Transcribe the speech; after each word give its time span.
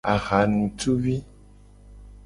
Ahanutuvi. 0.15 1.15